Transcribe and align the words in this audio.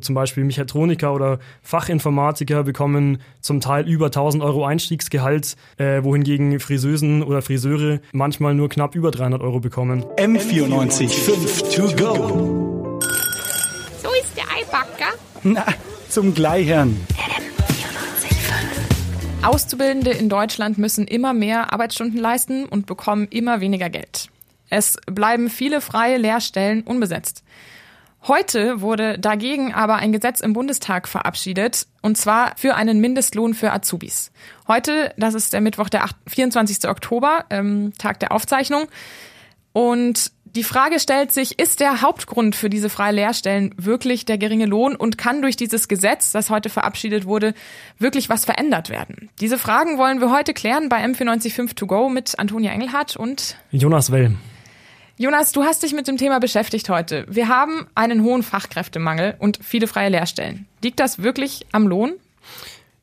Zum 0.00 0.14
Beispiel 0.14 0.44
Mechatroniker 0.44 1.12
oder 1.12 1.40
Fachinformatiker 1.60 2.62
bekommen 2.62 3.18
zum 3.40 3.60
Teil 3.60 3.88
über 3.88 4.06
1000 4.06 4.44
Euro 4.44 4.64
Einstiegsgehalt, 4.64 5.56
äh, 5.76 6.04
wohingegen 6.04 6.60
Friseusen 6.60 7.24
oder 7.24 7.42
Friseure 7.42 7.98
manchmal 8.12 8.54
nur 8.54 8.68
knapp 8.68 8.94
über 8.94 9.10
300 9.10 9.42
Euro 9.42 9.58
bekommen. 9.58 10.04
M94 10.16 11.08
5 11.08 11.74
to 11.74 11.96
go. 11.96 13.00
So 14.00 14.08
ist 14.22 14.36
der 14.36 14.44
Eibacker. 14.44 15.18
Na, 15.42 15.66
zum 16.08 16.32
Gleichern. 16.32 17.00
Auszubildende 19.42 20.12
in 20.12 20.28
Deutschland 20.28 20.78
müssen 20.78 21.08
immer 21.08 21.34
mehr 21.34 21.72
Arbeitsstunden 21.72 22.20
leisten 22.20 22.66
und 22.66 22.86
bekommen 22.86 23.26
immer 23.30 23.60
weniger 23.60 23.90
Geld. 23.90 24.28
Es 24.70 24.96
bleiben 25.06 25.50
viele 25.50 25.80
freie 25.80 26.18
Lehrstellen 26.18 26.82
unbesetzt. 26.82 27.42
Heute 28.28 28.82
wurde 28.82 29.18
dagegen 29.18 29.72
aber 29.72 29.96
ein 29.96 30.12
Gesetz 30.12 30.40
im 30.40 30.52
Bundestag 30.52 31.08
verabschiedet, 31.08 31.86
und 32.02 32.18
zwar 32.18 32.52
für 32.56 32.74
einen 32.74 33.00
Mindestlohn 33.00 33.54
für 33.54 33.72
Azubis. 33.72 34.32
Heute, 34.68 35.14
das 35.16 35.32
ist 35.32 35.54
der 35.54 35.62
Mittwoch, 35.62 35.88
der 35.88 36.04
24. 36.26 36.90
Oktober, 36.90 37.46
ähm, 37.48 37.94
Tag 37.96 38.20
der 38.20 38.32
Aufzeichnung. 38.32 38.84
Und 39.72 40.30
die 40.44 40.62
Frage 40.62 41.00
stellt 41.00 41.32
sich, 41.32 41.58
ist 41.58 41.80
der 41.80 42.02
Hauptgrund 42.02 42.54
für 42.54 42.68
diese 42.68 42.90
freie 42.90 43.14
Lehrstellen 43.14 43.74
wirklich 43.78 44.26
der 44.26 44.36
geringe 44.36 44.66
Lohn 44.66 44.94
und 44.94 45.16
kann 45.16 45.40
durch 45.40 45.56
dieses 45.56 45.88
Gesetz, 45.88 46.30
das 46.30 46.50
heute 46.50 46.68
verabschiedet 46.68 47.24
wurde, 47.24 47.54
wirklich 47.98 48.28
was 48.28 48.44
verändert 48.44 48.90
werden? 48.90 49.30
Diese 49.40 49.58
Fragen 49.58 49.96
wollen 49.96 50.20
wir 50.20 50.30
heute 50.30 50.52
klären 50.52 50.90
bei 50.90 51.02
M495 51.02 51.76
To 51.76 51.86
Go 51.86 52.10
mit 52.10 52.38
Antonia 52.38 52.72
Engelhardt 52.72 53.16
und 53.16 53.56
Jonas 53.70 54.12
Well. 54.12 54.34
Jonas, 55.20 55.50
du 55.50 55.64
hast 55.64 55.82
dich 55.82 55.92
mit 55.94 56.06
dem 56.06 56.16
Thema 56.16 56.38
beschäftigt 56.38 56.88
heute. 56.88 57.26
Wir 57.28 57.48
haben 57.48 57.88
einen 57.96 58.22
hohen 58.22 58.44
Fachkräftemangel 58.44 59.34
und 59.40 59.58
viele 59.60 59.88
freie 59.88 60.10
Lehrstellen. 60.10 60.68
Liegt 60.80 61.00
das 61.00 61.20
wirklich 61.20 61.66
am 61.72 61.88
Lohn? 61.88 62.12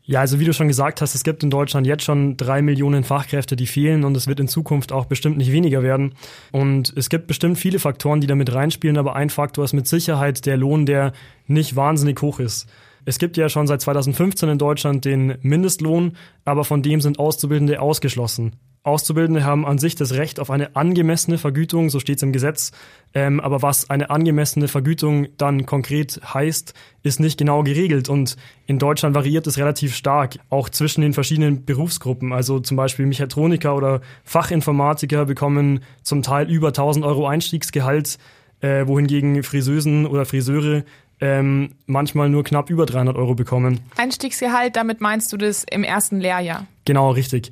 Ja, 0.05 0.21
also 0.21 0.39
wie 0.39 0.45
du 0.45 0.53
schon 0.53 0.69
gesagt 0.69 1.01
hast, 1.01 1.13
es 1.13 1.25
gibt 1.25 1.43
in 1.43 1.49
Deutschland 1.49 1.85
jetzt 1.85 2.05
schon 2.05 2.37
drei 2.37 2.61
Millionen 2.61 3.03
Fachkräfte, 3.03 3.57
die 3.57 3.67
fehlen 3.67 4.05
und 4.05 4.15
es 4.15 4.27
wird 4.27 4.39
in 4.39 4.47
Zukunft 4.47 4.93
auch 4.93 5.07
bestimmt 5.07 5.35
nicht 5.35 5.51
weniger 5.51 5.83
werden. 5.83 6.15
Und 6.53 6.93
es 6.95 7.09
gibt 7.09 7.27
bestimmt 7.27 7.57
viele 7.57 7.79
Faktoren, 7.79 8.21
die 8.21 8.27
damit 8.27 8.53
reinspielen, 8.53 8.97
aber 8.97 9.17
ein 9.17 9.29
Faktor 9.29 9.65
ist 9.65 9.73
mit 9.73 9.85
Sicherheit 9.85 10.45
der 10.45 10.55
Lohn, 10.55 10.85
der 10.85 11.11
nicht 11.47 11.75
wahnsinnig 11.75 12.21
hoch 12.21 12.39
ist. 12.39 12.69
Es 13.03 13.19
gibt 13.19 13.35
ja 13.35 13.49
schon 13.49 13.67
seit 13.67 13.81
2015 13.81 14.47
in 14.47 14.57
Deutschland 14.57 15.03
den 15.03 15.37
Mindestlohn, 15.41 16.15
aber 16.45 16.63
von 16.63 16.81
dem 16.81 17.01
sind 17.01 17.19
Auszubildende 17.19 17.81
ausgeschlossen. 17.81 18.53
Auszubildende 18.85 19.43
haben 19.43 19.65
an 19.65 19.79
sich 19.79 19.95
das 19.95 20.13
Recht 20.13 20.39
auf 20.39 20.51
eine 20.51 20.75
angemessene 20.75 21.39
Vergütung, 21.39 21.89
so 21.89 21.99
steht 21.99 22.17
es 22.17 22.23
im 22.23 22.31
Gesetz. 22.31 22.71
Ähm, 23.15 23.39
aber 23.39 23.63
was 23.63 23.89
eine 23.89 24.11
angemessene 24.11 24.67
Vergütung 24.67 25.27
dann 25.37 25.65
konkret 25.65 26.21
heißt, 26.23 26.75
ist 27.01 27.19
nicht 27.19 27.39
genau 27.39 27.63
geregelt. 27.63 28.09
Und 28.09 28.35
in 28.67 28.77
Deutschland 28.77 29.15
variiert 29.15 29.47
es 29.47 29.57
relativ 29.57 29.95
stark, 29.95 30.37
auch 30.51 30.69
zwischen 30.69 31.01
den 31.01 31.13
verschiedenen 31.13 31.65
Berufsgruppen. 31.65 32.31
Also 32.31 32.59
zum 32.59 32.77
Beispiel 32.77 33.07
Mechatroniker 33.07 33.75
oder 33.75 34.01
Fachinformatiker 34.23 35.25
bekommen 35.25 35.79
zum 36.03 36.21
Teil 36.21 36.47
über 36.47 36.67
1000 36.67 37.05
Euro 37.05 37.27
Einstiegsgehalt, 37.27 38.19
äh, 38.61 38.85
wohingegen 38.85 39.41
Friseusen 39.41 40.05
oder 40.05 40.25
Friseure 40.25 40.83
ähm, 41.21 41.71
manchmal 41.87 42.29
nur 42.29 42.43
knapp 42.43 42.69
über 42.69 42.85
300 42.85 43.15
Euro 43.15 43.33
bekommen. 43.33 43.79
Einstiegsgehalt, 43.97 44.75
damit 44.75 45.01
meinst 45.01 45.33
du 45.33 45.37
das 45.37 45.63
im 45.63 45.83
ersten 45.83 46.19
Lehrjahr? 46.19 46.67
Genau, 46.83 47.09
richtig 47.09 47.51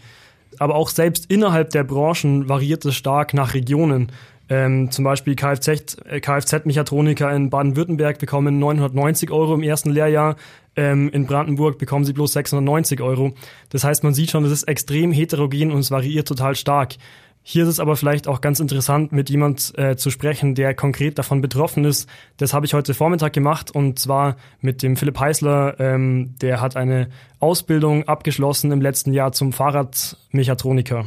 aber 0.59 0.75
auch 0.75 0.89
selbst 0.89 1.29
innerhalb 1.29 1.69
der 1.71 1.83
Branchen 1.83 2.49
variiert 2.49 2.85
es 2.85 2.95
stark 2.95 3.33
nach 3.33 3.53
Regionen. 3.53 4.11
Ähm, 4.49 4.91
zum 4.91 5.05
Beispiel 5.05 5.35
Kfz-Mechatroniker 5.35 7.31
äh, 7.31 7.35
in 7.35 7.49
Baden-Württemberg 7.49 8.19
bekommen 8.19 8.59
990 8.59 9.31
Euro 9.31 9.55
im 9.55 9.63
ersten 9.63 9.89
Lehrjahr, 9.89 10.35
ähm, 10.75 11.09
in 11.09 11.25
Brandenburg 11.25 11.77
bekommen 11.77 12.03
sie 12.03 12.13
bloß 12.13 12.33
690 12.33 13.01
Euro. 13.01 13.33
Das 13.69 13.83
heißt, 13.83 14.03
man 14.03 14.13
sieht 14.13 14.31
schon, 14.31 14.43
es 14.45 14.51
ist 14.51 14.63
extrem 14.63 15.11
heterogen 15.11 15.71
und 15.71 15.79
es 15.79 15.91
variiert 15.91 16.27
total 16.27 16.55
stark. 16.55 16.95
Hier 17.45 17.64
ist 17.64 17.70
es 17.70 17.80
aber 17.81 17.98
vielleicht 17.98 18.30
auch 18.30 18.39
ganz 18.39 18.61
interessant, 18.61 19.11
mit 19.11 19.30
jemand 19.30 19.77
äh, 19.77 19.98
zu 19.98 20.09
sprechen, 20.09 20.55
der 20.55 20.73
konkret 20.73 21.20
davon 21.20 21.42
betroffen 21.42 21.83
ist. 21.83 22.08
Das 22.37 22.54
habe 22.54 22.65
ich 22.65 22.73
heute 22.73 22.93
Vormittag 22.93 23.33
gemacht 23.33 23.70
und 23.70 23.99
zwar 23.99 24.37
mit 24.61 24.81
dem 24.81 24.95
Philipp 24.95 25.20
Heißler. 25.20 25.77
Ähm, 25.77 26.36
der 26.42 26.61
hat 26.61 26.77
eine 26.77 27.09
Ausbildung 27.42 28.08
abgeschlossen 28.08 28.71
im 28.71 28.80
letzten 28.80 29.11
Jahr 29.11 29.33
zum 29.33 29.52
Fahrradmechatroniker. 29.52 31.05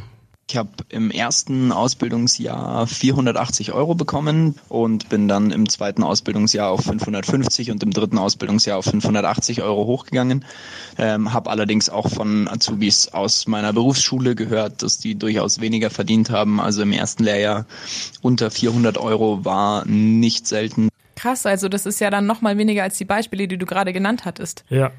Ich 0.49 0.55
habe 0.55 0.69
im 0.87 1.11
ersten 1.11 1.73
Ausbildungsjahr 1.73 2.87
480 2.87 3.73
Euro 3.73 3.95
bekommen 3.95 4.55
und 4.69 5.09
bin 5.09 5.27
dann 5.27 5.51
im 5.51 5.67
zweiten 5.67 6.03
Ausbildungsjahr 6.03 6.69
auf 6.69 6.85
550 6.85 7.69
und 7.69 7.83
im 7.83 7.91
dritten 7.91 8.17
Ausbildungsjahr 8.17 8.77
auf 8.77 8.85
580 8.85 9.61
Euro 9.61 9.85
hochgegangen. 9.85 10.45
Ähm, 10.97 11.33
habe 11.33 11.49
allerdings 11.49 11.89
auch 11.89 12.09
von 12.09 12.47
Azubis 12.47 13.09
aus 13.09 13.45
meiner 13.47 13.73
Berufsschule 13.73 14.35
gehört, 14.35 14.83
dass 14.83 14.99
die 14.99 15.15
durchaus 15.15 15.59
weniger 15.59 15.89
verdient 15.89 16.29
haben. 16.29 16.61
Also 16.61 16.81
im 16.81 16.93
ersten 16.93 17.25
Lehrjahr 17.25 17.65
unter 18.21 18.49
400 18.49 18.97
Euro 18.97 19.43
war 19.43 19.83
nicht 19.85 20.47
selten. 20.47 20.87
Krass, 21.17 21.45
also 21.45 21.67
das 21.67 21.85
ist 21.85 21.99
ja 21.99 22.09
dann 22.09 22.25
noch 22.25 22.39
mal 22.39 22.57
weniger 22.57 22.83
als 22.83 22.97
die 22.97 23.05
Beispiele, 23.05 23.49
die 23.49 23.57
du 23.57 23.65
gerade 23.65 23.91
genannt 23.91 24.23
hattest. 24.23 24.63
Ja, 24.69 24.93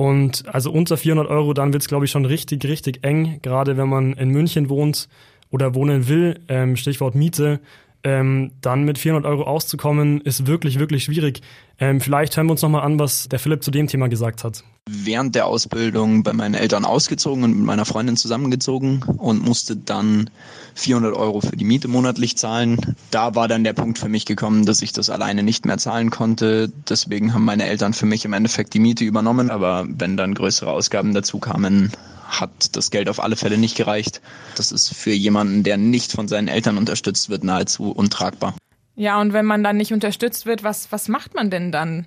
und 0.00 0.48
also 0.48 0.72
unter 0.72 0.96
400 0.96 1.28
Euro, 1.28 1.52
dann 1.52 1.74
wird's 1.74 1.86
glaube 1.86 2.06
ich, 2.06 2.10
schon 2.10 2.24
richtig, 2.24 2.64
richtig 2.64 3.04
eng, 3.04 3.38
gerade 3.42 3.76
wenn 3.76 3.90
man 3.90 4.14
in 4.14 4.30
München 4.30 4.70
wohnt 4.70 5.10
oder 5.50 5.74
wohnen 5.74 6.08
will, 6.08 6.40
ähm, 6.48 6.76
Stichwort 6.76 7.14
Miete. 7.14 7.60
Ähm, 8.02 8.52
dann 8.62 8.84
mit 8.84 8.96
400 8.96 9.30
Euro 9.30 9.42
auszukommen, 9.42 10.22
ist 10.22 10.46
wirklich, 10.46 10.78
wirklich 10.78 11.04
schwierig. 11.04 11.42
Ähm, 11.82 11.98
vielleicht 11.98 12.36
hören 12.36 12.46
wir 12.46 12.52
uns 12.52 12.60
nochmal 12.60 12.82
an, 12.82 12.98
was 12.98 13.26
der 13.28 13.38
Philipp 13.38 13.64
zu 13.64 13.70
dem 13.70 13.86
Thema 13.86 14.08
gesagt 14.08 14.44
hat. 14.44 14.62
Während 14.86 15.34
der 15.34 15.46
Ausbildung 15.46 16.22
bei 16.22 16.34
meinen 16.34 16.54
Eltern 16.54 16.84
ausgezogen 16.84 17.42
und 17.42 17.56
mit 17.56 17.64
meiner 17.64 17.86
Freundin 17.86 18.18
zusammengezogen 18.18 19.02
und 19.02 19.42
musste 19.42 19.76
dann 19.76 20.28
400 20.74 21.14
Euro 21.14 21.40
für 21.40 21.56
die 21.56 21.64
Miete 21.64 21.88
monatlich 21.88 22.36
zahlen. 22.36 22.96
Da 23.10 23.34
war 23.34 23.48
dann 23.48 23.64
der 23.64 23.72
Punkt 23.72 23.98
für 23.98 24.10
mich 24.10 24.26
gekommen, 24.26 24.66
dass 24.66 24.82
ich 24.82 24.92
das 24.92 25.08
alleine 25.08 25.42
nicht 25.42 25.64
mehr 25.64 25.78
zahlen 25.78 26.10
konnte. 26.10 26.70
Deswegen 26.88 27.32
haben 27.32 27.46
meine 27.46 27.64
Eltern 27.64 27.94
für 27.94 28.06
mich 28.06 28.26
im 28.26 28.34
Endeffekt 28.34 28.74
die 28.74 28.80
Miete 28.80 29.04
übernommen. 29.04 29.50
Aber 29.50 29.86
wenn 29.88 30.18
dann 30.18 30.34
größere 30.34 30.70
Ausgaben 30.70 31.14
dazu 31.14 31.38
kamen, 31.38 31.92
hat 32.28 32.76
das 32.76 32.90
Geld 32.90 33.08
auf 33.08 33.22
alle 33.22 33.36
Fälle 33.36 33.56
nicht 33.56 33.76
gereicht. 33.76 34.20
Das 34.54 34.70
ist 34.70 34.94
für 34.94 35.12
jemanden, 35.12 35.62
der 35.62 35.78
nicht 35.78 36.12
von 36.12 36.28
seinen 36.28 36.48
Eltern 36.48 36.76
unterstützt 36.76 37.30
wird, 37.30 37.42
nahezu 37.42 37.90
untragbar. 37.90 38.54
Ja, 39.00 39.18
und 39.18 39.32
wenn 39.32 39.46
man 39.46 39.64
dann 39.64 39.78
nicht 39.78 39.94
unterstützt 39.94 40.44
wird, 40.44 40.62
was, 40.62 40.92
was 40.92 41.08
macht 41.08 41.34
man 41.34 41.48
denn 41.48 41.72
dann? 41.72 42.06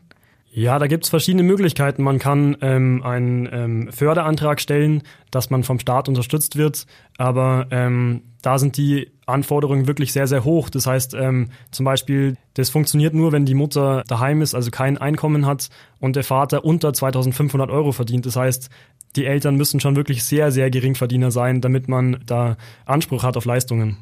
Ja, 0.52 0.78
da 0.78 0.86
gibt's 0.86 1.10
verschiedene 1.10 1.42
Möglichkeiten. 1.42 2.04
Man 2.04 2.20
kann 2.20 2.56
ähm, 2.62 3.02
einen 3.02 3.50
ähm, 3.52 3.92
Förderantrag 3.92 4.62
stellen, 4.62 5.02
dass 5.32 5.50
man 5.50 5.64
vom 5.64 5.80
Staat 5.80 6.08
unterstützt 6.08 6.56
wird, 6.56 6.86
aber 7.18 7.66
ähm, 7.72 8.22
da 8.44 8.60
sind 8.60 8.78
die 8.78 9.10
Anforderungen 9.26 9.88
wirklich 9.88 10.14
sehr, 10.14 10.28
sehr 10.28 10.44
hoch. 10.44 10.70
Das 10.70 10.86
heißt, 10.86 11.16
ähm, 11.16 11.50
zum 11.72 11.84
Beispiel, 11.84 12.38
das 12.54 12.70
funktioniert 12.70 13.16
nur, 13.16 13.32
wenn 13.32 13.48
die 13.48 13.56
Mutter 13.56 14.04
daheim 14.08 14.44
ist, 14.44 14.54
also 14.54 14.70
kein 14.70 15.00
Einkommen 15.00 15.48
hat 15.48 15.70
und 16.00 16.16
der 16.16 16.24
Vater 16.24 16.64
unter 16.64 16.94
2500 16.94 17.72
Euro 17.72 17.92
verdient. 17.92 18.28
Das 18.28 18.36
heißt, 18.36 18.70
die 19.16 19.26
Eltern 19.26 19.56
müssen 19.56 19.80
schon 19.80 19.96
wirklich 19.96 20.24
sehr, 20.24 20.52
sehr 20.52 20.70
Geringverdiener 20.70 21.32
sein, 21.32 21.60
damit 21.60 21.88
man 21.88 22.22
da 22.28 22.56
Anspruch 22.86 23.24
hat 23.24 23.36
auf 23.36 23.46
Leistungen. 23.46 23.98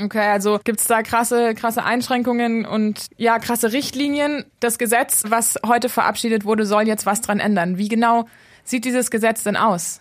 Okay, 0.00 0.32
also 0.32 0.58
gibt's 0.64 0.86
da 0.86 1.02
krasse, 1.02 1.54
krasse 1.54 1.84
Einschränkungen 1.84 2.66
und 2.66 3.06
ja, 3.16 3.38
krasse 3.38 3.72
Richtlinien. 3.72 4.44
Das 4.58 4.78
Gesetz, 4.78 5.22
was 5.28 5.56
heute 5.64 5.88
verabschiedet 5.88 6.44
wurde, 6.44 6.66
soll 6.66 6.88
jetzt 6.88 7.06
was 7.06 7.20
dran 7.20 7.38
ändern. 7.38 7.78
Wie 7.78 7.88
genau 7.88 8.26
sieht 8.64 8.84
dieses 8.84 9.10
Gesetz 9.10 9.44
denn 9.44 9.56
aus? 9.56 10.00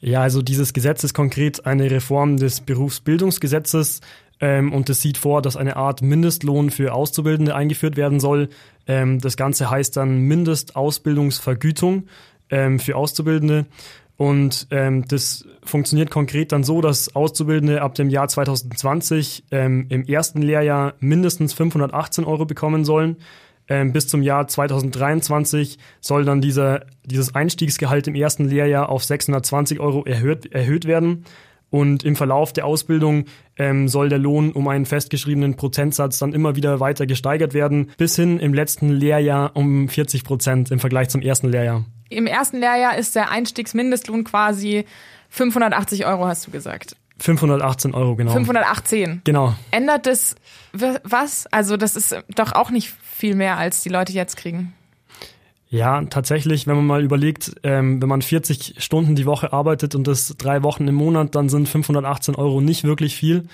Ja, 0.00 0.22
also 0.22 0.42
dieses 0.42 0.72
Gesetz 0.72 1.04
ist 1.04 1.14
konkret 1.14 1.64
eine 1.66 1.88
Reform 1.88 2.36
des 2.36 2.62
Berufsbildungsgesetzes 2.62 4.00
ähm, 4.40 4.72
und 4.72 4.90
es 4.90 5.00
sieht 5.00 5.16
vor, 5.18 5.40
dass 5.40 5.56
eine 5.56 5.76
Art 5.76 6.02
Mindestlohn 6.02 6.70
für 6.70 6.92
Auszubildende 6.92 7.54
eingeführt 7.54 7.96
werden 7.96 8.18
soll. 8.18 8.48
Ähm, 8.88 9.20
das 9.20 9.36
Ganze 9.36 9.70
heißt 9.70 9.96
dann 9.96 10.18
Mindestausbildungsvergütung 10.22 12.08
ähm, 12.50 12.80
für 12.80 12.96
Auszubildende. 12.96 13.66
Und 14.22 14.68
ähm, 14.70 15.04
das 15.08 15.44
funktioniert 15.64 16.12
konkret 16.12 16.52
dann 16.52 16.62
so, 16.62 16.80
dass 16.80 17.16
Auszubildende 17.16 17.82
ab 17.82 17.96
dem 17.96 18.08
Jahr 18.08 18.28
2020 18.28 19.46
ähm, 19.50 19.86
im 19.88 20.04
ersten 20.04 20.42
Lehrjahr 20.42 20.94
mindestens 21.00 21.54
518 21.54 22.22
Euro 22.22 22.44
bekommen 22.44 22.84
sollen. 22.84 23.16
Ähm, 23.66 23.92
bis 23.92 24.06
zum 24.06 24.22
Jahr 24.22 24.46
2023 24.46 25.76
soll 26.00 26.24
dann 26.24 26.40
dieser, 26.40 26.86
dieses 27.04 27.34
Einstiegsgehalt 27.34 28.06
im 28.06 28.14
ersten 28.14 28.44
Lehrjahr 28.48 28.90
auf 28.90 29.02
620 29.02 29.80
Euro 29.80 30.04
erhöht, 30.04 30.52
erhöht 30.52 30.84
werden. 30.84 31.24
Und 31.70 32.04
im 32.04 32.14
Verlauf 32.14 32.52
der 32.52 32.64
Ausbildung 32.64 33.24
ähm, 33.56 33.88
soll 33.88 34.08
der 34.08 34.18
Lohn 34.18 34.52
um 34.52 34.68
einen 34.68 34.86
festgeschriebenen 34.86 35.56
Prozentsatz 35.56 36.20
dann 36.20 36.32
immer 36.32 36.54
wieder 36.54 36.78
weiter 36.78 37.06
gesteigert 37.08 37.54
werden, 37.54 37.90
bis 37.96 38.14
hin 38.14 38.38
im 38.38 38.54
letzten 38.54 38.88
Lehrjahr 38.88 39.56
um 39.56 39.88
40 39.88 40.22
Prozent 40.22 40.70
im 40.70 40.78
Vergleich 40.78 41.08
zum 41.08 41.22
ersten 41.22 41.48
Lehrjahr. 41.48 41.84
Im 42.12 42.26
ersten 42.26 42.58
Lehrjahr 42.58 42.96
ist 42.96 43.14
der 43.16 43.30
Einstiegsmindestlohn 43.30 44.24
quasi 44.24 44.84
580 45.30 46.06
Euro, 46.06 46.26
hast 46.26 46.46
du 46.46 46.50
gesagt. 46.50 46.96
518 47.18 47.94
Euro, 47.94 48.16
genau. 48.16 48.32
518. 48.32 49.22
Genau. 49.24 49.54
Ändert 49.70 50.06
das 50.06 50.34
was? 50.72 51.46
Also 51.48 51.76
das 51.76 51.96
ist 51.96 52.16
doch 52.34 52.52
auch 52.52 52.70
nicht 52.70 52.92
viel 53.02 53.34
mehr, 53.34 53.58
als 53.58 53.82
die 53.82 53.88
Leute 53.88 54.12
jetzt 54.12 54.36
kriegen. 54.36 54.72
Ja, 55.68 56.02
tatsächlich, 56.04 56.66
wenn 56.66 56.76
man 56.76 56.86
mal 56.86 57.02
überlegt, 57.02 57.54
ähm, 57.62 58.02
wenn 58.02 58.08
man 58.08 58.20
40 58.20 58.74
Stunden 58.78 59.14
die 59.14 59.24
Woche 59.24 59.54
arbeitet 59.54 59.94
und 59.94 60.06
das 60.06 60.34
drei 60.36 60.62
Wochen 60.62 60.86
im 60.86 60.94
Monat, 60.94 61.34
dann 61.34 61.48
sind 61.48 61.66
518 61.66 62.34
Euro 62.34 62.60
nicht 62.60 62.84
wirklich 62.84 63.16
viel. 63.16 63.44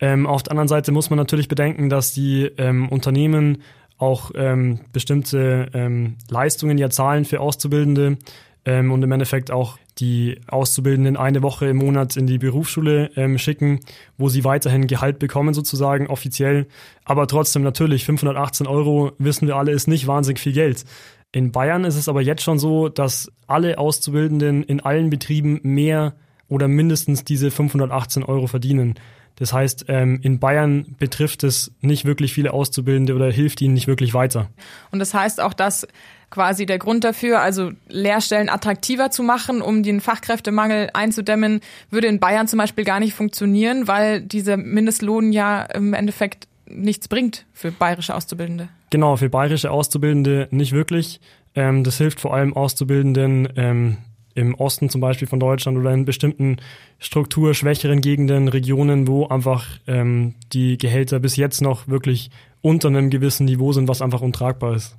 Ähm, 0.00 0.26
auf 0.26 0.42
der 0.42 0.52
anderen 0.52 0.66
Seite 0.66 0.90
muss 0.90 1.10
man 1.10 1.16
natürlich 1.16 1.46
bedenken, 1.46 1.88
dass 1.88 2.12
die 2.12 2.50
ähm, 2.58 2.88
Unternehmen 2.88 3.62
auch 3.98 4.32
ähm, 4.34 4.80
bestimmte 4.92 5.70
ähm, 5.72 6.16
Leistungen 6.28 6.78
ja 6.78 6.90
zahlen 6.90 7.24
für 7.24 7.40
Auszubildende 7.40 8.18
ähm, 8.64 8.92
und 8.92 9.02
im 9.02 9.12
Endeffekt 9.12 9.50
auch 9.50 9.78
die 9.98 10.40
Auszubildenden 10.48 11.16
eine 11.16 11.42
Woche 11.42 11.66
im 11.66 11.76
Monat 11.76 12.16
in 12.16 12.26
die 12.26 12.38
Berufsschule 12.38 13.10
ähm, 13.16 13.38
schicken, 13.38 13.80
wo 14.18 14.28
sie 14.28 14.44
weiterhin 14.44 14.86
Gehalt 14.86 15.18
bekommen 15.18 15.54
sozusagen 15.54 16.08
offiziell. 16.08 16.66
Aber 17.04 17.26
trotzdem 17.28 17.62
natürlich 17.62 18.04
518 18.04 18.66
Euro, 18.66 19.12
wissen 19.18 19.46
wir 19.46 19.56
alle, 19.56 19.72
ist 19.72 19.86
nicht 19.86 20.06
wahnsinnig 20.06 20.40
viel 20.40 20.52
Geld. 20.52 20.84
In 21.30 21.52
Bayern 21.52 21.84
ist 21.84 21.96
es 21.96 22.08
aber 22.08 22.22
jetzt 22.22 22.42
schon 22.42 22.58
so, 22.58 22.88
dass 22.88 23.30
alle 23.46 23.78
Auszubildenden 23.78 24.62
in 24.64 24.80
allen 24.80 25.10
Betrieben 25.10 25.60
mehr 25.62 26.14
oder 26.48 26.68
mindestens 26.68 27.24
diese 27.24 27.50
518 27.50 28.22
Euro 28.22 28.46
verdienen. 28.46 28.94
Das 29.36 29.52
heißt, 29.52 29.86
ähm, 29.88 30.20
in 30.22 30.38
Bayern 30.38 30.94
betrifft 30.98 31.42
es 31.42 31.72
nicht 31.80 32.04
wirklich 32.04 32.32
viele 32.32 32.52
Auszubildende 32.52 33.14
oder 33.14 33.30
hilft 33.30 33.60
ihnen 33.60 33.74
nicht 33.74 33.86
wirklich 33.86 34.14
weiter. 34.14 34.48
Und 34.90 35.00
das 35.00 35.12
heißt 35.12 35.40
auch, 35.40 35.54
dass 35.54 35.86
quasi 36.30 36.66
der 36.66 36.78
Grund 36.78 37.04
dafür, 37.04 37.40
also 37.40 37.70
Lehrstellen 37.88 38.48
attraktiver 38.48 39.10
zu 39.10 39.22
machen, 39.22 39.62
um 39.62 39.82
den 39.82 40.00
Fachkräftemangel 40.00 40.90
einzudämmen, 40.92 41.60
würde 41.90 42.08
in 42.08 42.20
Bayern 42.20 42.48
zum 42.48 42.58
Beispiel 42.58 42.84
gar 42.84 43.00
nicht 43.00 43.14
funktionieren, 43.14 43.86
weil 43.86 44.20
dieser 44.20 44.56
Mindestlohn 44.56 45.32
ja 45.32 45.62
im 45.62 45.94
Endeffekt 45.94 46.48
nichts 46.66 47.08
bringt 47.08 47.46
für 47.52 47.70
bayerische 47.70 48.14
Auszubildende. 48.14 48.68
Genau, 48.90 49.16
für 49.16 49.28
bayerische 49.28 49.70
Auszubildende 49.70 50.48
nicht 50.50 50.72
wirklich. 50.72 51.20
Ähm, 51.54 51.84
das 51.84 51.98
hilft 51.98 52.20
vor 52.20 52.34
allem 52.34 52.54
Auszubildenden 52.54 53.48
ähm, 53.56 53.96
im 54.34 54.54
Osten 54.54 54.88
zum 54.88 55.00
Beispiel 55.00 55.28
von 55.28 55.40
Deutschland 55.40 55.78
oder 55.78 55.92
in 55.92 56.04
bestimmten 56.04 56.56
strukturschwächeren 56.98 58.00
Gegenden, 58.00 58.48
Regionen, 58.48 59.06
wo 59.06 59.26
einfach 59.26 59.66
ähm, 59.86 60.34
die 60.52 60.78
Gehälter 60.78 61.20
bis 61.20 61.36
jetzt 61.36 61.60
noch 61.60 61.88
wirklich 61.88 62.30
unter 62.60 62.88
einem 62.88 63.10
gewissen 63.10 63.46
Niveau 63.46 63.72
sind, 63.72 63.88
was 63.88 64.02
einfach 64.02 64.20
untragbar 64.20 64.74
ist. 64.74 64.96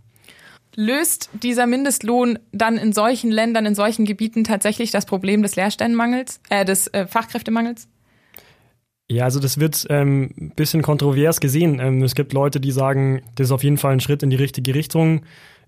Löst 0.75 1.29
dieser 1.41 1.67
Mindestlohn 1.67 2.37
dann 2.51 2.77
in 2.77 2.91
solchen 2.91 3.31
Ländern, 3.31 3.65
in 3.65 3.75
solchen 3.75 4.05
Gebieten 4.05 4.43
tatsächlich 4.43 4.91
das 4.91 5.05
Problem 5.05 5.41
des 5.41 5.55
Lehrstellenmangels, 5.55 6.41
äh, 6.49 6.65
des 6.65 6.87
äh, 6.87 7.07
Fachkräftemangels? 7.07 7.87
Ja, 9.09 9.25
also 9.25 9.39
das 9.39 9.59
wird 9.59 9.85
ähm, 9.89 10.31
ein 10.37 10.51
bisschen 10.55 10.81
kontrovers 10.81 11.39
gesehen. 11.39 11.79
Ähm, 11.79 12.01
es 12.01 12.15
gibt 12.15 12.33
Leute, 12.33 12.59
die 12.59 12.71
sagen, 12.71 13.21
das 13.35 13.47
ist 13.47 13.51
auf 13.51 13.63
jeden 13.63 13.77
Fall 13.77 13.93
ein 13.93 13.99
Schritt 13.99 14.23
in 14.23 14.31
die 14.31 14.35
richtige 14.35 14.73
Richtung. 14.73 15.21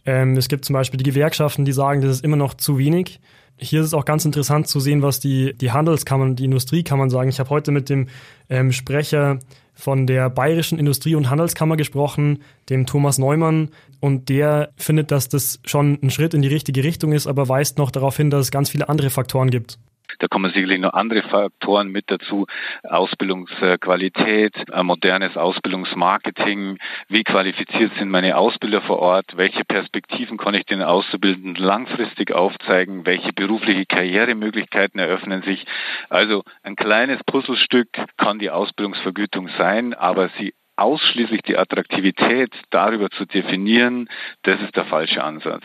Ähm, 0.05 0.35
es 0.37 0.47
gibt 0.47 0.65
zum 0.65 0.73
Beispiel 0.73 0.97
die 0.97 1.03
Gewerkschaften, 1.09 1.63
die 1.63 1.71
sagen, 1.71 2.01
das 2.01 2.11
ist 2.11 2.23
immer 2.23 2.37
noch 2.37 2.55
zu 2.55 2.77
wenig. 2.77 3.19
Hier 3.59 3.81
ist 3.81 3.87
es 3.87 3.93
auch 3.93 4.05
ganz 4.05 4.23
interessant 4.23 4.67
zu 4.67 4.79
sehen, 4.79 5.01
was 5.01 5.19
die, 5.19 5.53
die 5.53 5.71
Handelskammern, 5.71 6.35
die 6.35 6.45
Industriekammern 6.45 7.09
sagen. 7.09 7.29
Ich 7.29 7.39
habe 7.39 7.49
heute 7.49 7.71
mit 7.71 7.89
dem 7.89 8.07
ähm, 8.49 8.71
Sprecher 8.71 9.39
von 9.73 10.07
der 10.07 10.29
Bayerischen 10.29 10.79
Industrie- 10.79 11.15
und 11.15 11.29
Handelskammer 11.29 11.75
gesprochen, 11.75 12.43
dem 12.69 12.85
Thomas 12.85 13.17
Neumann, 13.17 13.69
und 13.99 14.29
der 14.29 14.69
findet, 14.75 15.11
dass 15.11 15.29
das 15.29 15.59
schon 15.65 15.99
ein 16.01 16.09
Schritt 16.09 16.33
in 16.33 16.41
die 16.41 16.47
richtige 16.47 16.83
Richtung 16.83 17.13
ist, 17.13 17.27
aber 17.27 17.47
weist 17.49 17.77
noch 17.77 17.91
darauf 17.91 18.17
hin, 18.17 18.29
dass 18.29 18.41
es 18.41 18.51
ganz 18.51 18.69
viele 18.69 18.89
andere 18.89 19.09
Faktoren 19.09 19.49
gibt. 19.49 19.79
Da 20.19 20.27
kommen 20.27 20.51
sicherlich 20.51 20.79
noch 20.79 20.93
andere 20.93 21.23
Faktoren 21.23 21.89
mit 21.89 22.05
dazu. 22.09 22.47
Ausbildungsqualität, 22.83 24.53
modernes 24.83 25.37
Ausbildungsmarketing. 25.37 26.77
Wie 27.09 27.23
qualifiziert 27.23 27.91
sind 27.97 28.09
meine 28.09 28.37
Ausbilder 28.37 28.81
vor 28.81 28.99
Ort? 28.99 29.37
Welche 29.37 29.63
Perspektiven 29.65 30.37
kann 30.37 30.53
ich 30.55 30.65
den 30.65 30.81
Auszubildenden 30.81 31.55
langfristig 31.63 32.31
aufzeigen? 32.31 33.05
Welche 33.05 33.33
berufliche 33.33 33.85
Karrieremöglichkeiten 33.85 34.99
eröffnen 34.99 35.43
sich? 35.43 35.65
Also 36.09 36.43
ein 36.63 36.75
kleines 36.75 37.23
Puzzlestück 37.25 37.89
kann 38.17 38.39
die 38.39 38.49
Ausbildungsvergütung 38.49 39.49
sein, 39.57 39.93
aber 39.93 40.29
sie 40.37 40.53
ausschließlich 40.77 41.41
die 41.41 41.57
Attraktivität 41.57 42.53
darüber 42.69 43.09
zu 43.09 43.25
definieren, 43.25 44.09
das 44.43 44.61
ist 44.61 44.75
der 44.75 44.85
falsche 44.85 45.23
Ansatz. 45.23 45.63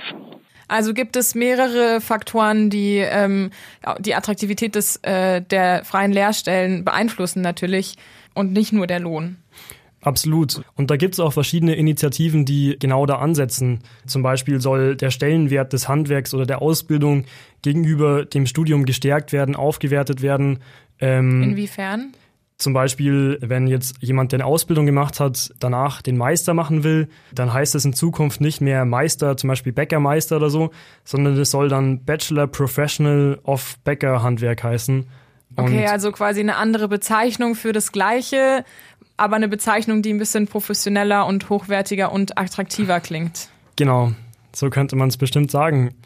Also 0.69 0.95
gibt 0.95 1.17
es 1.17 1.35
mehrere 1.35 2.01
Faktoren, 2.01 2.71
die 2.71 2.99
ähm, 2.99 3.51
die 4.01 4.15
Attraktivität 4.15 4.75
des, 4.75 4.97
äh, 5.03 5.43
der 5.43 5.85
freien 5.85 6.13
Lehrstellen 6.13 6.85
beeinflussen 6.85 7.43
natürlich 7.43 7.97
und 8.35 8.53
nicht 8.53 8.73
nur 8.73 8.87
der 8.87 9.01
Lohn. 9.01 9.37
Absolut. 10.03 10.63
Und 10.75 10.91
da 10.91 10.97
gibt 10.97 11.15
es 11.15 11.21
auch 11.21 11.33
verschiedene 11.33 11.77
Initiativen, 11.77 12.45
die 12.45 12.77
genau 12.79 13.07
da 13.07 13.19
ansetzen. 13.19 13.81
Zum 14.05 14.23
Beispiel 14.23 14.61
soll 14.61 14.97
der 14.97 15.11
Stellenwert 15.11 15.73
des 15.73 15.89
Handwerks 15.89 16.35
oder 16.35 16.45
der 16.45 16.61
Ausbildung 16.61 17.25
gegenüber 17.63 18.25
dem 18.25 18.47
Studium 18.47 18.85
gestärkt 18.85 19.33
werden, 19.33 19.55
aufgewertet 19.55 20.21
werden. 20.21 20.59
Ähm, 20.99 21.43
Inwiefern? 21.43 22.15
Zum 22.63 22.75
Beispiel, 22.75 23.39
wenn 23.41 23.67
jetzt 23.67 23.97
jemand, 23.99 24.31
der 24.31 24.37
eine 24.37 24.47
Ausbildung 24.47 24.87
gemacht 24.87 25.19
hat, 25.19 25.53
danach 25.59 26.01
den 26.01 26.17
Meister 26.17 26.55
machen 26.55 26.85
will, 26.85 27.09
dann 27.35 27.53
heißt 27.53 27.75
es 27.75 27.85
in 27.85 27.93
Zukunft 27.93 28.41
nicht 28.41 28.61
mehr 28.61 28.85
Meister, 28.85 29.37
zum 29.37 29.49
Beispiel 29.49 29.73
Bäckermeister 29.73 30.37
oder 30.37 30.49
so, 30.49 30.71
sondern 31.03 31.37
es 31.37 31.51
soll 31.51 31.69
dann 31.69 32.05
Bachelor 32.05 32.47
Professional 32.47 33.41
of 33.43 33.81
Bäckerhandwerk 33.83 34.63
heißen. 34.63 35.09
Und 35.57 35.65
okay, 35.65 35.89
also 35.89 36.13
quasi 36.13 36.39
eine 36.39 36.55
andere 36.55 36.87
Bezeichnung 36.87 37.57
für 37.57 37.73
das 37.73 37.91
Gleiche, 37.91 38.65
aber 39.17 39.35
eine 39.35 39.49
Bezeichnung, 39.49 40.03
die 40.03 40.13
ein 40.13 40.19
bisschen 40.19 40.47
professioneller 40.47 41.27
und 41.27 41.51
hochwertiger 41.51 42.13
und 42.13 42.39
attraktiver 42.39 43.01
klingt. 43.01 43.49
Genau, 43.75 44.13
so 44.55 44.71
könnte 44.71 44.95
man 44.95 45.09
es 45.09 45.17
bestimmt 45.17 45.51
sagen. 45.51 45.97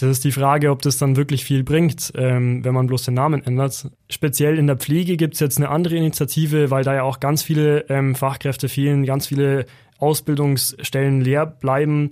Das 0.00 0.08
ist 0.08 0.24
die 0.24 0.32
Frage, 0.32 0.70
ob 0.70 0.80
das 0.80 0.96
dann 0.96 1.16
wirklich 1.16 1.44
viel 1.44 1.62
bringt, 1.62 2.12
ähm, 2.16 2.64
wenn 2.64 2.72
man 2.72 2.86
bloß 2.86 3.04
den 3.04 3.14
Namen 3.14 3.44
ändert. 3.44 3.90
Speziell 4.08 4.58
in 4.58 4.66
der 4.66 4.76
Pflege 4.76 5.18
gibt 5.18 5.34
es 5.34 5.40
jetzt 5.40 5.58
eine 5.58 5.68
andere 5.68 5.96
Initiative, 5.96 6.70
weil 6.70 6.84
da 6.84 6.94
ja 6.94 7.02
auch 7.02 7.20
ganz 7.20 7.42
viele 7.42 7.84
ähm, 7.90 8.14
Fachkräfte 8.14 8.70
fehlen, 8.70 9.04
ganz 9.04 9.26
viele 9.26 9.66
Ausbildungsstellen 9.98 11.20
leer 11.20 11.44
bleiben, 11.44 12.08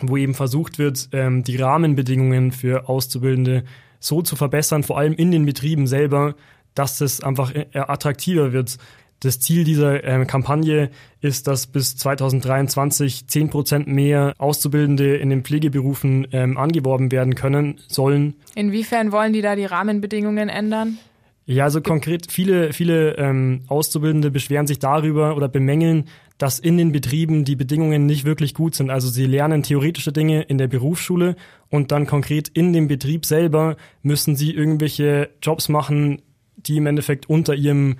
wo 0.00 0.16
eben 0.16 0.34
versucht 0.34 0.78
wird, 0.78 1.08
ähm, 1.10 1.42
die 1.42 1.56
Rahmenbedingungen 1.56 2.52
für 2.52 2.88
Auszubildende 2.88 3.64
so 3.98 4.22
zu 4.22 4.36
verbessern, 4.36 4.84
vor 4.84 4.98
allem 4.98 5.14
in 5.14 5.32
den 5.32 5.44
Betrieben 5.44 5.88
selber, 5.88 6.36
dass 6.74 6.98
das 6.98 7.22
einfach 7.22 7.52
äh, 7.54 7.66
attraktiver 7.72 8.52
wird. 8.52 8.78
Das 9.22 9.38
Ziel 9.38 9.62
dieser 9.62 10.02
äh, 10.02 10.24
Kampagne 10.26 10.90
ist, 11.20 11.46
dass 11.46 11.68
bis 11.68 11.96
2023 11.96 13.28
10 13.28 13.50
Prozent 13.50 13.86
mehr 13.86 14.34
Auszubildende 14.38 15.16
in 15.16 15.30
den 15.30 15.44
Pflegeberufen 15.44 16.26
ähm, 16.32 16.56
angeworben 16.58 17.12
werden 17.12 17.36
können 17.36 17.78
sollen. 17.86 18.34
Inwiefern 18.56 19.12
wollen 19.12 19.32
die 19.32 19.40
da 19.40 19.54
die 19.54 19.64
Rahmenbedingungen 19.64 20.48
ändern? 20.48 20.98
Ja, 21.46 21.64
also 21.64 21.80
konkret, 21.80 22.32
viele, 22.32 22.72
viele 22.72 23.16
ähm, 23.16 23.62
Auszubildende 23.68 24.32
beschweren 24.32 24.66
sich 24.66 24.80
darüber 24.80 25.36
oder 25.36 25.48
bemängeln, 25.48 26.06
dass 26.38 26.58
in 26.58 26.76
den 26.76 26.90
Betrieben 26.90 27.44
die 27.44 27.54
Bedingungen 27.54 28.06
nicht 28.06 28.24
wirklich 28.24 28.54
gut 28.54 28.74
sind. 28.74 28.90
Also 28.90 29.08
sie 29.08 29.26
lernen 29.26 29.62
theoretische 29.62 30.12
Dinge 30.12 30.42
in 30.42 30.58
der 30.58 30.66
Berufsschule 30.66 31.36
und 31.68 31.92
dann 31.92 32.06
konkret 32.06 32.48
in 32.48 32.72
dem 32.72 32.88
Betrieb 32.88 33.24
selber 33.24 33.76
müssen 34.02 34.34
sie 34.34 34.52
irgendwelche 34.52 35.30
Jobs 35.40 35.68
machen, 35.68 36.22
die 36.56 36.76
im 36.76 36.86
Endeffekt 36.86 37.28
unter 37.28 37.54
ihrem 37.54 37.98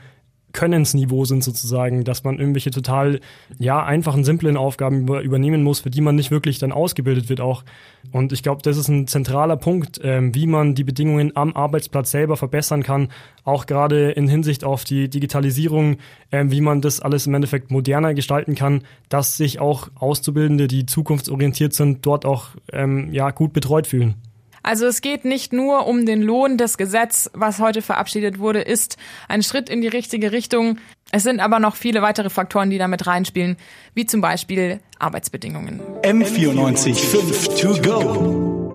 Könnensniveau 0.53 1.25
sind 1.25 1.43
sozusagen, 1.45 2.05
dass 2.05 2.25
man 2.25 2.39
irgendwelche 2.39 2.71
total, 2.71 3.21
ja, 3.59 3.85
einfachen, 3.85 4.25
simplen 4.25 4.57
Aufgaben 4.57 5.03
über, 5.03 5.23
übernehmen 5.23 5.63
muss, 5.63 5.81
für 5.81 5.91
die 5.91 6.01
man 6.01 6.15
nicht 6.15 6.31
wirklich 6.31 6.59
dann 6.59 6.73
ausgebildet 6.73 7.29
wird 7.29 7.41
auch. 7.41 7.65
Und 8.11 8.33
ich 8.33 8.43
glaube, 8.43 8.63
das 8.63 8.77
ist 8.77 8.89
ein 8.89 9.07
zentraler 9.07 9.57
Punkt, 9.57 10.01
ähm, 10.03 10.35
wie 10.35 10.47
man 10.47 10.75
die 10.75 10.85
Bedingungen 10.85 11.37
am 11.37 11.55
Arbeitsplatz 11.55 12.11
selber 12.11 12.37
verbessern 12.37 12.83
kann, 12.83 13.09
auch 13.45 13.67
gerade 13.67 14.11
in 14.11 14.29
Hinsicht 14.29 14.65
auf 14.65 14.85
die 14.85 15.09
Digitalisierung, 15.09 15.97
ähm, 16.31 16.51
wie 16.51 16.61
man 16.61 16.81
das 16.81 17.01
alles 17.01 17.27
im 17.27 17.35
Endeffekt 17.35 17.71
moderner 17.71 18.15
gestalten 18.15 18.55
kann, 18.55 18.83
dass 19.09 19.37
sich 19.37 19.61
auch 19.61 19.89
Auszubildende, 19.95 20.69
die 20.69 20.87
zukunftsorientiert 20.87 21.73
sind, 21.73 22.05
dort 22.07 22.25
auch 22.25 22.49
ähm, 22.73 23.13
ja, 23.13 23.31
gut 23.31 23.53
betreut 23.53 23.87
fühlen. 23.87 24.17
Also 24.63 24.87
es 24.87 25.01
geht 25.01 25.25
nicht 25.25 25.53
nur 25.53 25.87
um 25.87 26.07
den 26.07 26.23
Lohn. 26.23 26.57
Das 26.57 26.79
Gesetz, 26.79 27.31
was 27.35 27.59
heute 27.59 27.83
verabschiedet 27.83 28.39
wurde, 28.39 28.61
ist 28.61 28.97
ein 29.29 29.43
Schritt 29.43 29.69
in 29.69 29.81
die 29.81 29.89
richtige 29.89 30.33
Richtung. 30.33 30.79
Es 31.11 31.25
sind 31.25 31.41
aber 31.41 31.59
noch 31.59 31.77
viele 31.77 32.01
weitere 32.01 32.31
Faktoren, 32.31 32.71
die 32.71 32.79
damit 32.79 33.07
reinspielen, 33.07 33.57
wie 33.95 34.07
zum 34.07 34.21
Beispiel 34.21 34.81
Arbeitsbedingungen. 34.99 35.81
M94 36.03 36.95
5 36.95 37.61
to 37.61 37.83
go. 37.83 38.42